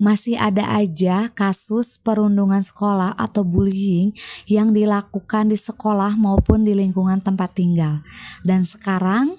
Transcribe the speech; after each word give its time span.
masih 0.00 0.40
ada 0.40 0.64
aja 0.72 1.28
kasus 1.36 2.00
perundungan 2.00 2.64
sekolah 2.64 3.14
atau 3.20 3.44
bullying 3.44 4.16
yang 4.48 4.72
dilakukan 4.72 5.52
di 5.52 5.60
sekolah 5.60 6.16
maupun 6.16 6.64
di 6.64 6.72
lingkungan 6.72 7.20
tempat 7.20 7.52
tinggal. 7.52 8.00
Dan 8.40 8.64
sekarang 8.64 9.36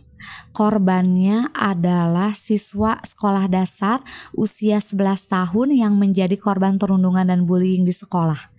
korbannya 0.54 1.50
adalah 1.58 2.30
siswa 2.38 3.02
sekolah 3.02 3.50
dasar 3.50 4.06
usia 4.38 4.78
11 4.78 5.34
tahun 5.34 5.68
yang 5.74 5.98
menjadi 5.98 6.38
korban 6.38 6.78
perundungan 6.78 7.26
dan 7.26 7.50
bullying 7.50 7.82
di 7.82 7.92
sekolah. 7.92 8.54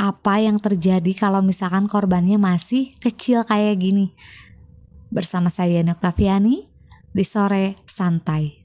Apa 0.00 0.42
yang 0.42 0.58
terjadi 0.58 1.12
kalau 1.14 1.44
misalkan 1.44 1.86
korbannya 1.86 2.40
masih 2.40 2.96
kecil 2.98 3.44
kayak 3.44 3.78
gini? 3.78 4.16
Bersama 5.12 5.52
saya 5.52 5.84
Noktaviani 5.84 6.66
di 7.12 7.24
sore 7.28 7.76
santai. 7.84 8.61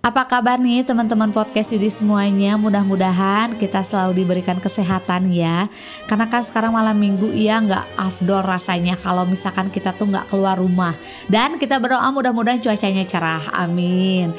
Apa 0.00 0.24
kabar 0.24 0.56
nih 0.56 0.80
teman-teman 0.80 1.28
podcast 1.28 1.76
Yudi 1.76 1.92
semuanya? 1.92 2.56
Mudah-mudahan 2.56 3.60
kita 3.60 3.84
selalu 3.84 4.24
diberikan 4.24 4.56
kesehatan 4.56 5.28
ya. 5.28 5.68
Karena 6.08 6.24
kan 6.24 6.40
sekarang 6.40 6.72
malam 6.72 6.96
minggu 6.96 7.28
ya 7.36 7.60
nggak 7.60 8.00
afdol 8.00 8.40
rasanya 8.40 8.96
kalau 8.96 9.28
misalkan 9.28 9.68
kita 9.68 9.92
tuh 9.92 10.08
nggak 10.08 10.32
keluar 10.32 10.56
rumah. 10.56 10.96
Dan 11.28 11.60
kita 11.60 11.76
berdoa 11.76 12.08
mudah-mudahan 12.16 12.64
cuacanya 12.64 13.04
cerah. 13.04 13.44
Amin. 13.52 14.32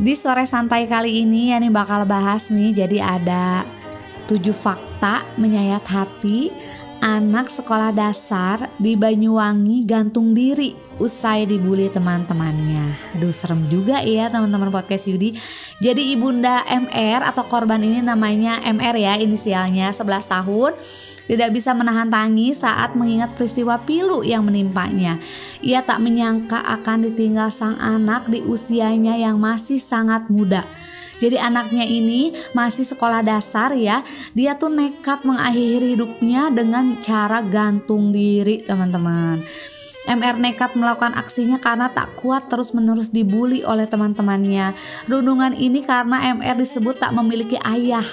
Di 0.00 0.16
sore 0.16 0.48
santai 0.48 0.88
kali 0.88 1.28
ini 1.28 1.52
ya 1.52 1.60
nih 1.60 1.68
bakal 1.68 2.08
bahas 2.08 2.48
nih 2.48 2.72
jadi 2.72 3.04
ada 3.04 3.68
tujuh 4.32 4.56
fakta 4.56 5.28
menyayat 5.36 5.84
hati 5.84 6.48
anak 6.98 7.46
sekolah 7.46 7.94
dasar 7.94 8.70
di 8.78 8.98
Banyuwangi 8.98 9.86
gantung 9.86 10.34
diri 10.34 10.74
usai 10.98 11.46
dibully 11.46 11.86
teman-temannya. 11.90 13.14
Aduh 13.18 13.30
serem 13.30 13.66
juga 13.70 14.02
ya 14.02 14.26
teman-teman 14.26 14.70
podcast 14.74 15.06
Yudi. 15.06 15.34
Jadi 15.78 16.14
ibunda 16.14 16.66
MR 16.66 17.22
atau 17.22 17.46
korban 17.46 17.78
ini 17.78 18.02
namanya 18.02 18.58
MR 18.66 18.96
ya 18.98 19.14
inisialnya 19.18 19.94
11 19.94 20.26
tahun 20.26 20.72
tidak 21.28 21.48
bisa 21.54 21.70
menahan 21.76 22.10
tangis 22.10 22.66
saat 22.66 22.98
mengingat 22.98 23.36
peristiwa 23.38 23.78
pilu 23.86 24.26
yang 24.26 24.42
menimpanya. 24.42 25.20
Ia 25.62 25.86
tak 25.86 26.02
menyangka 26.02 26.58
akan 26.58 27.10
ditinggal 27.10 27.54
sang 27.54 27.78
anak 27.78 28.26
di 28.26 28.42
usianya 28.42 29.14
yang 29.14 29.38
masih 29.38 29.78
sangat 29.78 30.26
muda. 30.32 30.66
Jadi 31.18 31.36
anaknya 31.38 31.82
ini 31.82 32.30
masih 32.54 32.86
sekolah 32.86 33.26
dasar 33.26 33.74
ya. 33.74 34.02
Dia 34.32 34.54
tuh 34.54 34.70
nekat 34.70 35.26
mengakhiri 35.26 35.98
hidupnya 35.98 36.50
dengan 36.54 37.02
cara 37.02 37.42
gantung 37.42 38.14
diri, 38.14 38.62
teman-teman. 38.62 39.42
MR 40.08 40.40
nekat 40.40 40.72
melakukan 40.72 41.12
aksinya 41.20 41.60
karena 41.60 41.92
tak 41.92 42.16
kuat 42.16 42.48
terus-menerus 42.48 43.12
dibully 43.12 43.60
oleh 43.60 43.84
teman-temannya. 43.84 44.72
Rundungan 45.04 45.52
ini 45.52 45.84
karena 45.84 46.32
MR 46.32 46.56
disebut 46.56 46.96
tak 46.96 47.12
memiliki 47.12 47.60
ayah. 47.60 48.06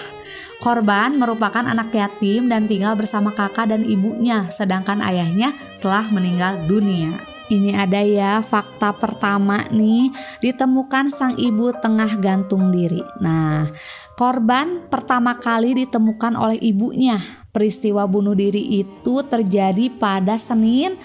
Korban 0.59 1.15
merupakan 1.15 1.63
anak 1.63 1.95
yatim 1.95 2.51
dan 2.51 2.67
tinggal 2.67 2.99
bersama 2.99 3.31
kakak 3.31 3.71
dan 3.71 3.87
ibunya, 3.87 4.43
sedangkan 4.43 4.99
ayahnya 5.07 5.55
telah 5.79 6.03
meninggal 6.11 6.67
dunia. 6.67 7.34
Ini 7.45 7.77
ada 7.77 8.01
ya 8.01 8.41
fakta 8.41 8.97
pertama 8.97 9.61
nih 9.69 10.09
ditemukan 10.41 11.13
sang 11.13 11.37
ibu 11.37 11.69
tengah 11.77 12.09
gantung 12.17 12.73
diri. 12.73 13.05
Nah, 13.21 13.69
korban 14.17 14.89
pertama 14.89 15.37
kali 15.37 15.77
ditemukan 15.85 16.33
oleh 16.33 16.57
ibunya. 16.65 17.21
Peristiwa 17.53 18.09
bunuh 18.09 18.33
diri 18.33 18.81
itu 18.81 19.21
terjadi 19.21 19.93
pada 19.93 20.41
Senin 20.41 20.97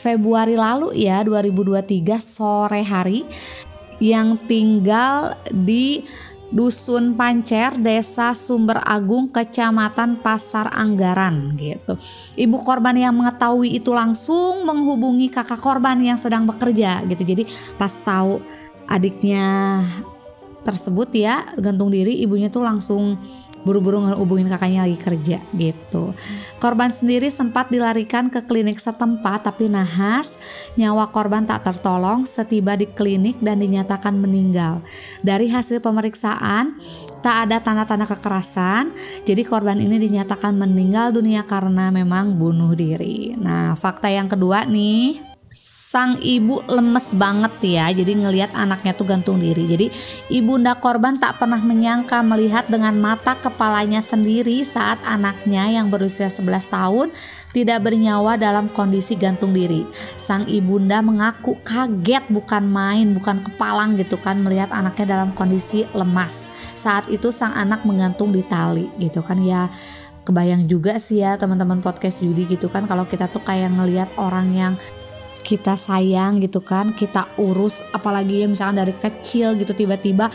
Februari 0.00 0.56
lalu 0.56 0.96
ya 0.96 1.20
2023 1.26 2.16
sore 2.16 2.80
hari 2.86 3.26
yang 4.00 4.32
tinggal 4.32 5.36
di 5.52 6.00
Dusun 6.50 7.14
Pancer, 7.14 7.78
Desa 7.78 8.34
Sumber 8.34 8.82
Agung, 8.82 9.30
Kecamatan 9.30 10.18
Pasar 10.18 10.70
Anggaran 10.74 11.54
gitu. 11.54 11.94
Ibu 12.34 12.56
korban 12.66 12.98
yang 12.98 13.14
mengetahui 13.14 13.78
itu 13.78 13.94
langsung 13.94 14.66
menghubungi 14.66 15.30
kakak 15.30 15.62
korban 15.62 15.96
yang 16.02 16.18
sedang 16.18 16.44
bekerja 16.44 17.06
gitu. 17.06 17.22
Jadi 17.22 17.46
pas 17.78 17.90
tahu 18.02 18.42
adiknya 18.90 19.78
tersebut 20.62 21.08
ya 21.16 21.44
gantung 21.58 21.88
diri, 21.88 22.20
ibunya 22.22 22.52
tuh 22.52 22.64
langsung 22.64 23.18
buru-buru 23.60 24.00
ngehubungin 24.08 24.48
kakaknya 24.48 24.88
lagi 24.88 24.96
kerja 24.96 25.38
gitu. 25.52 26.16
Korban 26.56 26.88
sendiri 26.88 27.28
sempat 27.28 27.68
dilarikan 27.68 28.32
ke 28.32 28.44
klinik 28.44 28.80
setempat 28.80 29.52
tapi 29.52 29.68
nahas 29.68 30.40
nyawa 30.80 31.12
korban 31.12 31.44
tak 31.44 31.68
tertolong 31.68 32.24
setiba 32.24 32.76
di 32.76 32.88
klinik 32.88 33.40
dan 33.44 33.60
dinyatakan 33.60 34.16
meninggal. 34.16 34.80
Dari 35.20 35.52
hasil 35.52 35.84
pemeriksaan 35.84 36.80
tak 37.20 37.48
ada 37.48 37.60
tanda-tanda 37.60 38.08
kekerasan, 38.08 38.96
jadi 39.28 39.44
korban 39.44 39.76
ini 39.76 40.00
dinyatakan 40.00 40.56
meninggal 40.56 41.12
dunia 41.12 41.44
karena 41.44 41.92
memang 41.92 42.40
bunuh 42.40 42.72
diri. 42.72 43.36
Nah, 43.36 43.76
fakta 43.76 44.08
yang 44.08 44.24
kedua 44.24 44.64
nih 44.64 45.29
sang 45.50 46.14
ibu 46.22 46.62
lemes 46.70 47.18
banget 47.18 47.74
ya 47.74 47.90
jadi 47.90 48.22
ngelihat 48.22 48.54
anaknya 48.54 48.94
tuh 48.94 49.02
gantung 49.02 49.42
diri. 49.42 49.66
Jadi 49.66 49.90
ibunda 50.30 50.78
korban 50.78 51.18
tak 51.18 51.42
pernah 51.42 51.58
menyangka 51.58 52.22
melihat 52.22 52.70
dengan 52.70 52.94
mata 52.94 53.34
kepalanya 53.34 53.98
sendiri 53.98 54.62
saat 54.62 55.02
anaknya 55.02 55.66
yang 55.66 55.90
berusia 55.90 56.30
11 56.30 56.70
tahun 56.70 57.06
tidak 57.50 57.82
bernyawa 57.82 58.38
dalam 58.38 58.70
kondisi 58.70 59.18
gantung 59.18 59.50
diri. 59.50 59.82
Sang 60.14 60.46
ibunda 60.46 61.02
mengaku 61.02 61.58
kaget 61.66 62.30
bukan 62.30 62.70
main 62.70 63.10
bukan 63.10 63.42
kepalang 63.42 63.98
gitu 63.98 64.22
kan 64.22 64.38
melihat 64.38 64.70
anaknya 64.70 65.18
dalam 65.18 65.34
kondisi 65.34 65.82
lemas. 65.98 66.46
Saat 66.78 67.10
itu 67.10 67.34
sang 67.34 67.58
anak 67.58 67.82
menggantung 67.82 68.30
di 68.30 68.46
tali 68.46 68.86
gitu 69.02 69.18
kan. 69.26 69.42
Ya 69.42 69.66
kebayang 70.22 70.70
juga 70.70 70.94
sih 71.02 71.26
ya 71.26 71.34
teman-teman 71.34 71.82
podcast 71.82 72.22
Yudi 72.22 72.46
gitu 72.46 72.70
kan 72.70 72.86
kalau 72.86 73.02
kita 73.02 73.26
tuh 73.26 73.42
kayak 73.42 73.74
ngelihat 73.74 74.14
orang 74.14 74.54
yang 74.54 74.74
kita 75.40 75.74
sayang 75.74 76.38
gitu 76.38 76.60
kan 76.60 76.92
kita 76.92 77.32
urus 77.40 77.82
apalagi 77.90 78.44
ya 78.44 78.46
misalkan 78.46 78.80
dari 78.80 78.94
kecil 78.94 79.56
gitu 79.56 79.72
tiba-tiba 79.72 80.28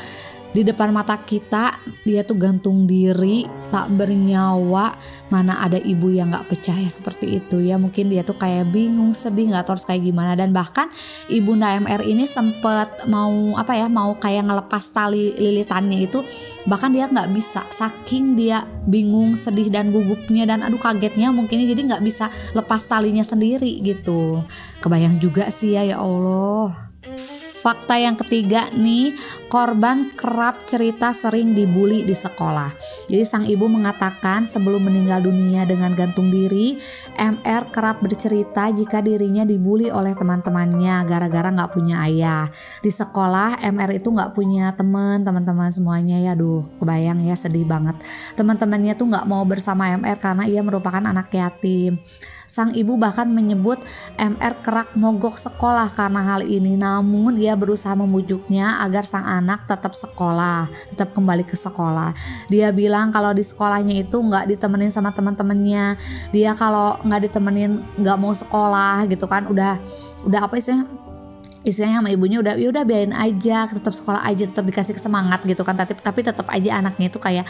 di 0.56 0.64
depan 0.64 0.96
mata 0.96 1.20
kita 1.20 1.76
dia 2.08 2.24
tuh 2.24 2.40
gantung 2.40 2.88
diri 2.88 3.44
tak 3.68 3.92
bernyawa. 3.92 4.96
Mana 5.28 5.60
ada 5.60 5.76
ibu 5.76 6.08
yang 6.08 6.32
nggak 6.32 6.48
percaya 6.48 6.88
seperti 6.88 7.44
itu 7.44 7.60
ya. 7.60 7.76
Mungkin 7.76 8.08
dia 8.08 8.24
tuh 8.24 8.40
kayak 8.40 8.72
bingung 8.72 9.12
sedih 9.12 9.52
nggak 9.52 9.68
harus 9.68 9.84
kayak 9.84 10.08
gimana. 10.08 10.40
Dan 10.40 10.56
bahkan 10.56 10.88
ibu 11.28 11.60
MR 11.60 12.08
ini 12.08 12.24
sempet 12.24 13.04
mau 13.12 13.60
apa 13.60 13.76
ya 13.76 13.92
mau 13.92 14.16
kayak 14.16 14.48
ngelepas 14.48 14.96
tali 14.96 15.36
lilitannya 15.36 16.08
itu. 16.08 16.24
Bahkan 16.64 16.90
dia 16.96 17.12
nggak 17.12 17.36
bisa. 17.36 17.68
Saking 17.68 18.40
dia 18.40 18.64
bingung 18.88 19.36
sedih 19.36 19.68
dan 19.68 19.92
gugupnya 19.92 20.48
dan 20.48 20.64
aduh 20.64 20.80
kagetnya 20.80 21.36
mungkin 21.36 21.68
jadi 21.68 21.82
nggak 21.84 22.04
bisa 22.06 22.32
lepas 22.56 22.88
talinya 22.88 23.28
sendiri 23.28 23.84
gitu. 23.84 24.40
Kebayang 24.80 25.20
juga 25.20 25.52
sih 25.52 25.76
ya 25.76 25.84
ya 25.84 26.00
Allah 26.00 26.72
Fakta 27.66 27.98
yang 27.98 28.14
ketiga 28.14 28.70
nih, 28.78 29.18
korban 29.50 30.14
kerap 30.14 30.70
cerita 30.70 31.10
sering 31.18 31.58
dibully 31.58 32.06
di 32.06 32.14
sekolah. 32.14 32.70
Jadi 33.10 33.26
sang 33.26 33.42
ibu 33.42 33.66
mengatakan 33.66 34.46
sebelum 34.46 34.86
meninggal 34.86 35.26
dunia 35.26 35.66
dengan 35.66 35.98
gantung 35.98 36.30
diri, 36.30 36.78
MR 37.18 37.74
kerap 37.74 38.06
bercerita 38.06 38.70
jika 38.70 39.02
dirinya 39.02 39.42
dibully 39.50 39.90
oleh 39.90 40.14
teman-temannya 40.14 41.10
gara-gara 41.10 41.50
nggak 41.50 41.74
punya 41.74 42.06
ayah. 42.06 42.46
Di 42.86 42.94
sekolah 42.94 43.58
MR 43.66 43.98
itu 43.98 44.14
nggak 44.14 44.38
punya 44.38 44.70
teman, 44.78 45.26
teman-teman 45.26 45.74
semuanya 45.74 46.22
ya, 46.22 46.38
aduh 46.38 46.62
kebayang 46.78 47.18
ya 47.26 47.34
sedih 47.34 47.66
banget. 47.66 47.98
Teman-temannya 48.38 48.94
tuh 48.94 49.10
nggak 49.10 49.26
mau 49.26 49.42
bersama 49.42 49.90
MR 49.90 50.22
karena 50.22 50.46
ia 50.46 50.62
merupakan 50.62 51.02
anak 51.02 51.34
yatim. 51.34 51.98
Sang 52.46 52.72
ibu 52.72 52.96
bahkan 52.96 53.28
menyebut 53.28 53.82
MR 54.16 54.62
kerak 54.62 54.96
mogok 54.96 55.36
sekolah 55.36 55.92
karena 55.92 56.22
hal 56.24 56.46
ini, 56.46 56.78
namun 56.78 57.36
ia 57.36 57.55
berusaha 57.56 57.96
memujuknya 57.98 58.84
agar 58.84 59.04
sang 59.08 59.26
anak 59.26 59.68
tetap 59.68 59.96
sekolah, 59.96 60.68
tetap 60.92 61.12
kembali 61.16 61.44
ke 61.48 61.58
sekolah. 61.58 62.12
Dia 62.52 62.70
bilang 62.76 63.10
kalau 63.10 63.32
di 63.32 63.42
sekolahnya 63.42 64.06
itu 64.06 64.16
nggak 64.20 64.52
ditemenin 64.52 64.92
sama 64.92 65.12
teman-temannya, 65.16 65.96
dia 66.32 66.52
kalau 66.54 67.00
nggak 67.04 67.32
ditemenin 67.32 67.82
nggak 68.00 68.18
mau 68.20 68.32
sekolah 68.36 69.08
gitu 69.10 69.26
kan, 69.26 69.48
udah 69.48 69.80
udah 70.28 70.42
apa 70.46 70.60
sih 70.62 70.78
istilahnya 71.66 72.00
sama 72.00 72.14
ibunya 72.14 72.38
udah 72.40 72.54
ya 72.56 72.70
udah 72.70 72.84
biarin 72.86 73.12
aja 73.12 73.66
tetap 73.66 73.92
sekolah 73.92 74.22
aja 74.24 74.46
tetap 74.46 74.64
dikasih 74.64 74.96
semangat 75.02 75.42
gitu 75.44 75.66
kan. 75.66 75.74
Tapi 75.76 75.98
tapi 75.98 76.22
tetap 76.22 76.46
aja 76.48 76.78
anaknya 76.80 77.10
itu 77.10 77.18
kayak 77.18 77.44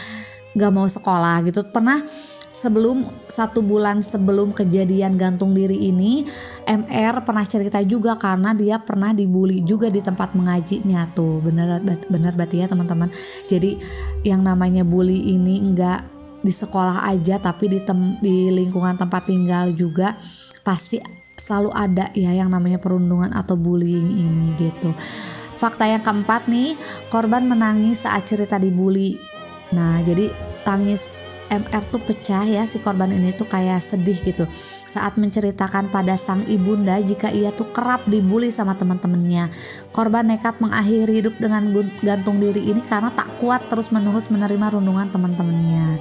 gak 0.56 0.72
mau 0.72 0.88
sekolah 0.88 1.44
gitu. 1.44 1.62
Pernah 1.68 2.00
sebelum 2.56 3.04
satu 3.28 3.60
bulan 3.60 4.00
sebelum 4.00 4.56
kejadian 4.56 5.20
gantung 5.20 5.52
diri 5.52 5.92
ini 5.92 6.24
MR 6.64 7.20
pernah 7.20 7.44
cerita 7.44 7.84
juga 7.84 8.16
karena 8.16 8.56
dia 8.56 8.80
pernah 8.80 9.12
dibully 9.12 9.60
juga 9.60 9.92
di 9.92 10.00
tempat 10.00 10.32
mengajinya 10.32 11.04
tuh. 11.12 11.44
Bener 11.44 11.84
bener 12.08 12.32
berarti 12.32 12.64
ya 12.64 12.66
teman-teman. 12.72 13.12
Jadi 13.44 13.76
yang 14.24 14.40
namanya 14.40 14.82
bully 14.82 15.36
ini 15.36 15.60
enggak 15.60 16.16
di 16.40 16.52
sekolah 16.54 17.04
aja 17.04 17.36
tapi 17.42 17.68
di 17.68 17.82
tem 17.84 18.16
di 18.22 18.48
lingkungan 18.54 18.96
tempat 18.96 19.28
tinggal 19.28 19.74
juga 19.74 20.14
pasti 20.62 21.25
selalu 21.46 21.70
ada 21.70 22.10
ya 22.18 22.34
yang 22.34 22.50
namanya 22.50 22.82
perundungan 22.82 23.30
atau 23.30 23.54
bullying 23.54 24.10
ini 24.10 24.58
gitu. 24.58 24.90
Fakta 25.54 25.86
yang 25.86 26.02
keempat 26.02 26.50
nih, 26.50 26.74
korban 27.06 27.46
menangis 27.46 28.02
saat 28.02 28.26
cerita 28.26 28.58
dibully. 28.58 29.16
Nah, 29.70 30.02
jadi 30.02 30.34
tangis 30.66 31.22
MR 31.48 31.82
tuh 31.92 32.02
pecah 32.02 32.42
ya 32.42 32.66
si 32.66 32.82
korban 32.82 33.12
ini 33.14 33.30
tuh 33.34 33.46
kayak 33.46 33.78
sedih 33.78 34.18
gitu 34.22 34.44
saat 34.86 35.18
menceritakan 35.20 35.92
pada 35.92 36.18
sang 36.18 36.42
ibunda 36.50 36.98
jika 36.98 37.30
ia 37.30 37.54
tuh 37.54 37.68
kerap 37.70 38.06
dibully 38.08 38.48
sama 38.50 38.74
teman-temannya. 38.74 39.50
Korban 39.92 40.30
nekat 40.30 40.58
mengakhiri 40.58 41.22
hidup 41.22 41.34
dengan 41.38 41.70
gantung 42.02 42.42
diri 42.42 42.70
ini 42.70 42.82
karena 42.82 43.12
tak 43.12 43.38
kuat 43.38 43.68
terus-menerus 43.68 44.32
menerima 44.32 44.78
rundungan 44.78 45.08
teman-temannya. 45.12 46.00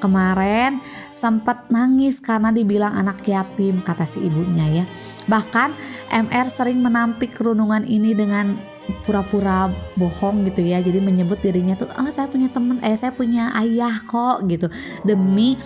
Kemarin 0.00 0.80
sempat 1.12 1.68
nangis 1.68 2.24
karena 2.24 2.48
dibilang 2.48 2.96
anak 2.96 3.20
yatim 3.28 3.84
kata 3.84 4.08
si 4.08 4.24
ibunya 4.24 4.80
ya. 4.80 4.84
Bahkan 5.28 5.76
MR 6.08 6.48
sering 6.48 6.80
menampik 6.80 7.36
kerunungan 7.36 7.84
ini 7.84 8.16
dengan 8.16 8.56
pura-pura 9.02 9.70
bohong 9.96 10.46
gitu 10.50 10.66
ya. 10.66 10.82
Jadi 10.82 10.98
menyebut 11.02 11.40
dirinya 11.40 11.74
tuh 11.78 11.90
oh 11.98 12.10
saya 12.10 12.26
punya 12.26 12.50
temen 12.50 12.78
eh 12.82 12.94
saya 12.94 13.14
punya 13.14 13.54
ayah 13.60 13.92
kok 14.06 14.46
gitu 14.46 14.66
demi 15.06 15.56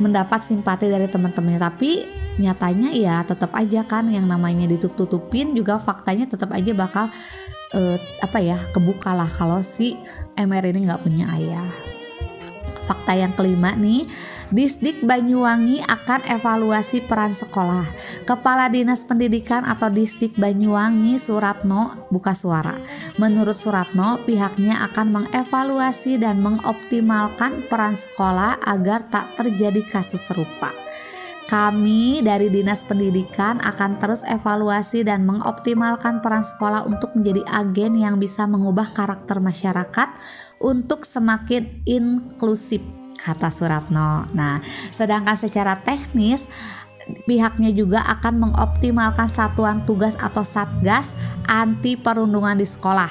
mendapat 0.00 0.40
simpati 0.40 0.88
dari 0.88 1.06
teman-temannya. 1.06 1.60
Tapi 1.60 1.90
nyatanya 2.40 2.90
ya 2.96 3.20
tetap 3.26 3.52
aja 3.52 3.84
kan 3.84 4.08
yang 4.08 4.24
namanya 4.24 4.64
ditutup-tutupin 4.70 5.52
juga 5.52 5.76
faktanya 5.76 6.24
tetap 6.24 6.48
aja 6.56 6.72
bakal 6.72 7.10
uh, 7.74 7.96
apa 8.22 8.38
ya 8.40 8.56
kebuka 8.72 9.12
lah 9.12 9.28
kalau 9.28 9.60
si 9.60 9.98
MR 10.38 10.72
ini 10.72 10.88
nggak 10.88 11.02
punya 11.04 11.28
ayah 11.36 11.89
fakta 12.90 13.14
yang 13.14 13.30
kelima 13.38 13.78
nih, 13.78 14.02
Disdik 14.50 15.06
Banyuwangi 15.06 15.78
akan 15.86 16.26
evaluasi 16.26 17.06
peran 17.06 17.30
sekolah. 17.30 17.86
Kepala 18.26 18.66
Dinas 18.66 19.06
Pendidikan 19.06 19.62
atau 19.62 19.86
Disdik 19.94 20.34
Banyuwangi 20.34 21.14
Suratno 21.14 22.10
buka 22.10 22.34
suara. 22.34 22.74
Menurut 23.14 23.54
Suratno, 23.54 24.26
pihaknya 24.26 24.82
akan 24.90 25.22
mengevaluasi 25.22 26.18
dan 26.18 26.42
mengoptimalkan 26.42 27.70
peran 27.70 27.94
sekolah 27.94 28.58
agar 28.66 29.06
tak 29.06 29.38
terjadi 29.38 29.86
kasus 29.86 30.26
serupa. 30.26 30.74
Kami 31.50 32.22
dari 32.22 32.46
Dinas 32.46 32.86
Pendidikan 32.86 33.58
akan 33.58 33.98
terus 33.98 34.22
evaluasi 34.22 35.02
dan 35.02 35.26
mengoptimalkan 35.26 36.22
peran 36.22 36.46
sekolah 36.46 36.86
untuk 36.86 37.18
menjadi 37.18 37.42
agen 37.50 37.98
yang 37.98 38.22
bisa 38.22 38.46
mengubah 38.46 38.94
karakter 38.94 39.42
masyarakat 39.42 40.14
untuk 40.62 41.02
semakin 41.02 41.66
inklusif, 41.90 42.78
kata 43.18 43.50
Suratno. 43.50 44.30
Nah, 44.30 44.62
sedangkan 44.94 45.34
secara 45.34 45.74
teknis 45.82 46.46
pihaknya 47.26 47.74
juga 47.74 48.06
akan 48.06 48.46
mengoptimalkan 48.46 49.26
satuan 49.26 49.82
tugas 49.82 50.14
atau 50.22 50.46
satgas 50.46 51.18
anti 51.50 51.98
perundungan 51.98 52.62
di 52.62 52.66
sekolah. 52.70 53.10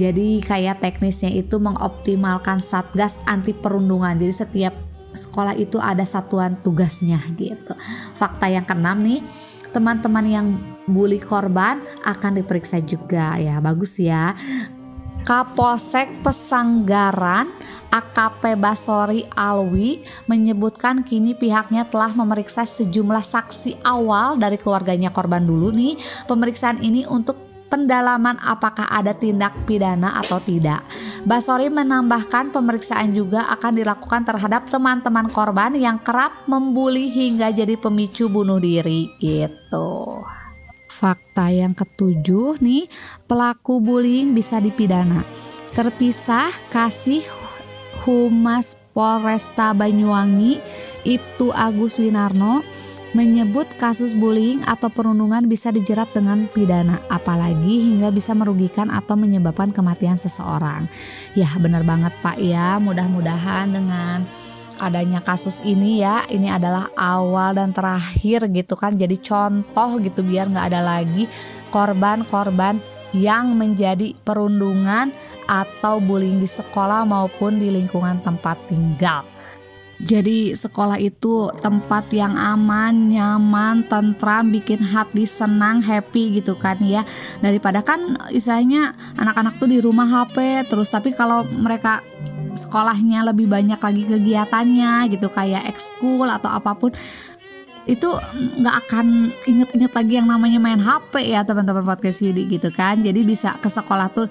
Jadi 0.00 0.40
kayak 0.40 0.80
teknisnya 0.80 1.36
itu 1.36 1.60
mengoptimalkan 1.60 2.64
satgas 2.64 3.20
anti 3.28 3.52
perundungan. 3.52 4.16
Jadi 4.16 4.32
setiap 4.32 4.93
sekolah 5.14 5.54
itu 5.54 5.78
ada 5.78 6.02
satuan 6.02 6.58
tugasnya 6.60 7.16
gitu. 7.38 7.72
Fakta 8.18 8.50
yang 8.50 8.66
keenam 8.66 8.98
nih, 8.98 9.22
teman-teman 9.70 10.26
yang 10.26 10.46
bully 10.90 11.22
korban 11.22 11.80
akan 12.04 12.42
diperiksa 12.42 12.82
juga 12.82 13.38
ya. 13.38 13.62
Bagus 13.62 13.96
ya. 14.02 14.34
Kapolsek 15.24 16.20
Pesanggaran 16.20 17.48
AKP 17.88 18.60
Basori 18.60 19.24
Alwi 19.32 20.04
menyebutkan 20.28 21.00
kini 21.00 21.32
pihaknya 21.32 21.88
telah 21.88 22.12
memeriksa 22.12 22.68
sejumlah 22.68 23.24
saksi 23.24 23.80
awal 23.88 24.36
dari 24.36 24.60
keluarganya 24.60 25.08
korban 25.08 25.48
dulu 25.48 25.72
nih. 25.72 25.96
Pemeriksaan 26.28 26.84
ini 26.84 27.08
untuk 27.08 27.43
pendalaman 27.72 28.38
apakah 28.42 28.86
ada 28.86 29.16
tindak 29.16 29.52
pidana 29.64 30.20
atau 30.20 30.38
tidak. 30.38 30.84
Basori 31.24 31.72
menambahkan 31.72 32.52
pemeriksaan 32.52 33.16
juga 33.16 33.48
akan 33.54 33.72
dilakukan 33.80 34.22
terhadap 34.28 34.68
teman-teman 34.68 35.26
korban 35.32 35.72
yang 35.74 35.98
kerap 36.00 36.44
membuli 36.46 37.08
hingga 37.10 37.50
jadi 37.50 37.74
pemicu 37.80 38.28
bunuh 38.28 38.60
diri 38.60 39.08
gitu. 39.18 40.20
Fakta 40.86 41.50
yang 41.50 41.74
ketujuh 41.74 42.62
nih, 42.62 42.86
pelaku 43.26 43.82
bullying 43.82 44.30
bisa 44.30 44.62
dipidana. 44.62 45.26
Terpisah 45.74 46.70
kasih 46.70 47.26
Humas 48.06 48.83
Polresta 48.94 49.74
Banyuwangi, 49.74 50.62
Ibtu 51.02 51.50
Agus 51.50 51.98
Winarno, 51.98 52.62
menyebut 53.14 53.66
kasus 53.74 54.14
bullying 54.14 54.62
atau 54.66 54.90
perundungan 54.90 55.46
bisa 55.50 55.74
dijerat 55.74 56.10
dengan 56.14 56.46
pidana, 56.46 57.02
apalagi 57.10 57.90
hingga 57.90 58.14
bisa 58.14 58.38
merugikan 58.38 58.90
atau 58.90 59.18
menyebabkan 59.18 59.74
kematian 59.74 60.14
seseorang. 60.14 60.86
Ya, 61.34 61.50
benar 61.58 61.82
banget 61.82 62.14
Pak 62.22 62.38
ya. 62.38 62.78
Mudah-mudahan 62.78 63.70
dengan 63.74 64.22
adanya 64.82 65.22
kasus 65.22 65.62
ini 65.62 66.02
ya, 66.02 66.26
ini 66.30 66.50
adalah 66.50 66.90
awal 66.98 67.54
dan 67.54 67.70
terakhir 67.70 68.50
gitu 68.50 68.74
kan. 68.74 68.94
Jadi 68.98 69.18
contoh 69.22 69.90
gitu 70.02 70.26
biar 70.26 70.50
nggak 70.50 70.66
ada 70.74 70.82
lagi 70.82 71.30
korban-korban 71.70 72.93
yang 73.14 73.54
menjadi 73.54 74.12
perundungan 74.26 75.14
atau 75.46 76.02
bullying 76.02 76.42
di 76.42 76.48
sekolah 76.50 77.06
maupun 77.06 77.56
di 77.56 77.70
lingkungan 77.70 78.18
tempat 78.20 78.58
tinggal. 78.66 79.22
Jadi 80.04 80.52
sekolah 80.52 80.98
itu 80.98 81.48
tempat 81.62 82.10
yang 82.12 82.34
aman, 82.34 83.08
nyaman, 83.08 83.86
tentram, 83.86 84.50
bikin 84.50 84.82
hati 84.82 85.24
senang, 85.24 85.80
happy 85.80 86.42
gitu 86.42 86.58
kan 86.58 86.76
ya. 86.82 87.06
Daripada 87.38 87.80
kan 87.80 88.18
istilahnya 88.34 88.92
anak-anak 89.16 89.56
tuh 89.62 89.70
di 89.70 89.78
rumah 89.78 90.04
HP 90.04 90.66
terus 90.66 90.90
tapi 90.90 91.14
kalau 91.14 91.46
mereka 91.46 92.02
sekolahnya 92.54 93.26
lebih 93.26 93.50
banyak 93.50 93.78
lagi 93.78 94.02
kegiatannya 94.06 95.10
gitu 95.10 95.26
kayak 95.30 95.66
ekskul 95.66 96.26
atau 96.26 96.50
apa 96.52 96.74
pun 96.78 96.90
itu 97.84 98.08
nggak 98.60 98.76
akan 98.88 99.28
inget-inget 99.44 99.92
lagi 99.92 100.12
yang 100.16 100.28
namanya 100.28 100.56
main 100.56 100.80
HP 100.80 101.32
ya 101.36 101.44
teman-teman 101.44 101.84
podcast 101.84 102.24
Yudi 102.24 102.48
gitu 102.48 102.72
kan. 102.72 103.00
Jadi 103.00 103.20
bisa 103.24 103.56
ke 103.60 103.68
sekolah 103.68 104.08
tuh 104.12 104.28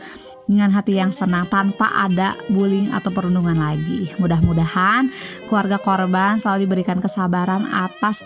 dengan 0.50 0.74
hati 0.74 0.98
yang 0.98 1.13
senang 1.13 1.45
tanpa 1.48 1.93
ada 1.93 2.33
bullying 2.50 2.89
atau 2.89 3.13
perundungan 3.13 3.55
lagi. 3.55 4.10
Mudah-mudahan 4.17 5.07
keluarga 5.45 5.77
korban 5.77 6.41
selalu 6.41 6.65
diberikan 6.65 6.98
kesabaran 6.98 7.69
atas 7.69 8.25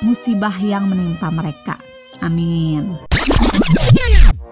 musibah 0.00 0.54
yang 0.64 0.88
menimpa 0.88 1.28
mereka. 1.28 1.76
Amin 2.24 2.96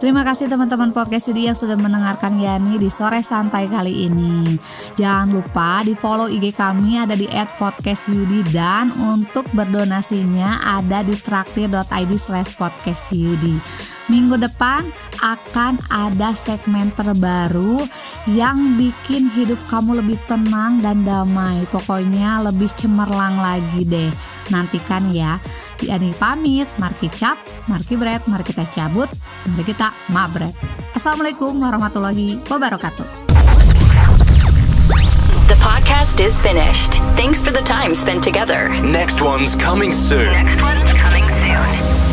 Terima 0.01 0.25
kasih 0.25 0.49
teman-teman 0.49 0.97
podcast 0.97 1.29
Yudi 1.29 1.45
yang 1.45 1.53
sudah 1.53 1.77
mendengarkan 1.77 2.41
Yani 2.41 2.81
di 2.81 2.89
sore 2.89 3.21
santai 3.21 3.69
kali 3.69 4.09
ini. 4.09 4.57
Jangan 4.97 5.29
lupa 5.29 5.85
di 5.85 5.93
follow 5.93 6.25
IG 6.25 6.57
kami 6.57 6.97
ada 6.97 7.13
di 7.13 7.29
@podcastyudi 7.29 8.49
dan 8.49 8.97
untuk 8.97 9.45
berdonasinya 9.53 10.65
ada 10.65 11.05
di 11.05 11.13
traktir.id 11.21 12.13
slash 12.17 12.57
podcastyudi. 12.57 13.61
Minggu 14.09 14.41
depan 14.41 14.89
akan 15.21 15.77
ada 15.93 16.33
segmen 16.33 16.89
terbaru 16.97 17.85
yang 18.33 18.81
bikin 18.81 19.29
hidup 19.37 19.61
kamu 19.69 20.01
lebih 20.01 20.17
tenang 20.25 20.81
dan 20.81 21.05
damai. 21.05 21.69
Pokoknya 21.69 22.41
lebih 22.41 22.73
cemerlang 22.73 23.37
lagi 23.37 23.85
deh. 23.85 24.09
Nantikan 24.49 25.13
ya. 25.13 25.37
Yani 25.85 26.17
pamit, 26.17 26.73
Marki 26.81 27.13
cap, 27.13 27.37
Marki 27.69 28.01
bread, 28.01 28.25
mari 28.27 28.45
kita 28.45 28.65
cabut, 28.69 29.09
mari 29.49 29.65
kita 29.65 29.95
mabret. 30.13 30.53
Assalamualaikum 30.93 31.57
warahmatullahi 31.57 32.43
wabarakatuh. 32.45 33.07
The 35.49 35.59
podcast 35.59 36.21
is 36.23 36.39
finished. 36.39 37.01
Thanks 37.19 37.43
for 37.43 37.51
the 37.51 37.65
time 37.65 37.95
spent 37.95 38.23
together. 38.23 38.69
Next 38.85 39.19
one's 39.23 39.57
coming 39.57 39.91
soon. 39.91 40.31
Next 40.31 40.63
one's 40.63 40.93
coming 40.95 41.25
soon. 41.27 42.10